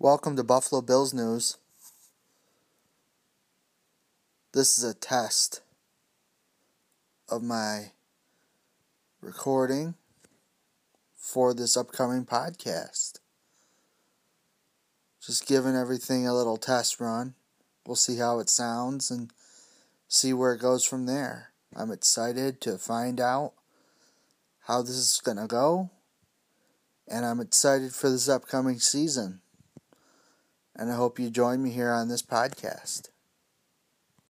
[0.00, 1.56] Welcome to Buffalo Bills News.
[4.52, 5.60] This is a test
[7.28, 7.90] of my
[9.20, 9.96] recording
[11.16, 13.18] for this upcoming podcast.
[15.20, 17.34] Just giving everything a little test run.
[17.84, 19.32] We'll see how it sounds and
[20.06, 21.50] see where it goes from there.
[21.74, 23.54] I'm excited to find out
[24.68, 25.90] how this is going to go,
[27.08, 29.40] and I'm excited for this upcoming season.
[30.78, 33.08] And I hope you join me here on this podcast.